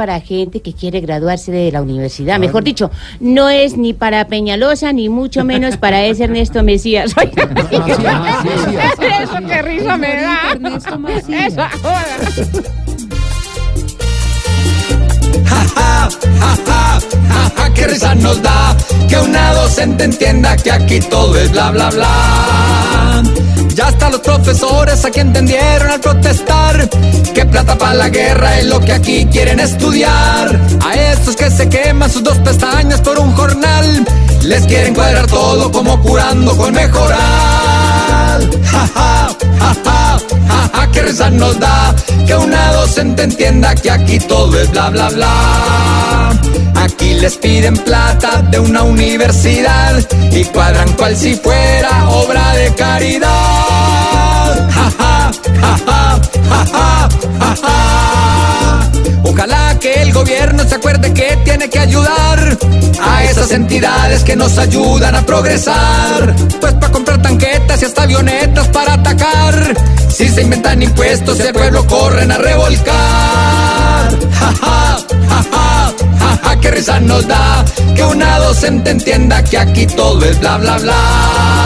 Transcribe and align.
para 0.00 0.18
gente 0.18 0.62
que 0.62 0.72
quiere 0.72 1.02
graduarse 1.02 1.52
de 1.52 1.70
la 1.70 1.82
universidad. 1.82 2.38
Mejor 2.38 2.64
dicho, 2.64 2.90
no 3.20 3.50
es 3.50 3.76
ni 3.76 3.92
para 3.92 4.26
Peñalosa, 4.28 4.94
ni 4.94 5.10
mucho 5.10 5.44
menos 5.44 5.76
para 5.76 6.06
ese 6.06 6.24
Ernesto 6.24 6.62
Mesías. 6.62 7.14
Eso, 7.20 7.26
qué 9.46 9.60
risa 9.60 9.98
me 9.98 10.22
da. 10.22 10.52
Ernesto 10.52 10.98
joda. 11.82 12.06
Ja, 17.56 17.74
qué 17.74 17.86
risa 17.86 18.14
nos 18.14 18.40
da 18.40 18.74
que 19.06 19.18
una 19.18 19.52
docente 19.52 20.04
entienda 20.04 20.56
que 20.56 20.72
aquí 20.72 21.00
todo 21.00 21.36
es 21.36 21.52
bla, 21.52 21.72
bla, 21.72 21.90
bla. 21.90 23.22
Ya 23.74 23.88
hasta 23.88 24.08
los 24.08 24.20
profesores 24.20 25.04
aquí 25.04 25.20
entendieron 25.20 25.90
al 25.90 26.00
protestar 26.00 26.49
que 27.34 27.44
plata 27.46 27.76
para 27.76 27.94
la 27.94 28.08
guerra 28.08 28.58
es 28.58 28.66
lo 28.66 28.80
que 28.80 28.92
aquí 28.92 29.26
quieren 29.26 29.60
estudiar. 29.60 30.60
A 30.84 30.94
estos 30.94 31.36
que 31.36 31.50
se 31.50 31.68
queman 31.68 32.10
sus 32.10 32.22
dos 32.22 32.38
pestañas 32.38 33.00
por 33.00 33.18
un 33.18 33.32
jornal, 33.34 34.04
les 34.42 34.64
quieren 34.66 34.94
cuadrar 34.94 35.26
todo 35.26 35.70
como 35.70 36.00
curando 36.02 36.56
con 36.56 36.72
mejorar. 36.74 38.40
Ja, 38.64 38.88
ja, 38.94 39.30
ja, 39.58 39.74
ja, 39.84 40.18
ja, 40.48 40.70
ja, 40.74 40.90
qué 40.92 41.02
risa 41.02 41.30
nos 41.30 41.58
da 41.58 41.94
que 42.26 42.34
una 42.36 42.72
docente 42.72 43.22
entienda 43.24 43.74
que 43.74 43.90
aquí 43.90 44.18
todo 44.20 44.58
es 44.58 44.70
bla, 44.70 44.90
bla, 44.90 45.08
bla. 45.10 46.32
Aquí 46.76 47.14
les 47.14 47.36
piden 47.36 47.76
plata 47.76 48.42
de 48.50 48.58
una 48.58 48.82
universidad 48.82 50.00
y 50.32 50.44
cuadran 50.44 50.92
cual 50.92 51.16
si 51.16 51.34
fuera 51.34 52.08
obra 52.08 52.54
de 52.54 52.74
caridad. 52.74 53.39
El 60.10 60.14
gobierno 60.14 60.64
se 60.64 60.74
acuerde 60.74 61.14
que 61.14 61.38
tiene 61.44 61.70
que 61.70 61.78
ayudar 61.78 62.58
a 63.00 63.24
esas 63.24 63.52
entidades 63.52 64.24
que 64.24 64.34
nos 64.34 64.58
ayudan 64.58 65.14
a 65.14 65.24
progresar. 65.24 66.34
Pues 66.60 66.74
para 66.74 66.92
comprar 66.92 67.22
tanquetas 67.22 67.80
y 67.80 67.84
hasta 67.84 68.02
avionetas 68.02 68.66
para 68.68 68.94
atacar. 68.94 69.76
Si 70.08 70.28
se 70.28 70.42
inventan 70.42 70.82
impuestos, 70.82 71.38
el 71.38 71.52
pueblo 71.52 71.86
corren 71.86 72.32
a 72.32 72.38
revolcar. 72.38 74.10
Ja, 74.32 74.52
ja, 74.60 74.98
ja, 75.28 75.44
ja, 75.48 75.92
ja, 76.18 76.38
ja, 76.42 76.60
qué 76.60 76.70
risa 76.72 76.98
nos 76.98 77.28
da 77.28 77.64
que 77.94 78.02
una 78.02 78.38
docente 78.40 78.90
entienda 78.90 79.44
que 79.44 79.58
aquí 79.58 79.86
todo 79.86 80.24
es 80.24 80.40
bla, 80.40 80.58
bla, 80.58 80.78
bla. 80.78 81.59